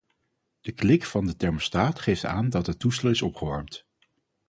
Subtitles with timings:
[0.61, 3.85] De klik van de thermostaat geeft aan dat het toestel is opgewarmd.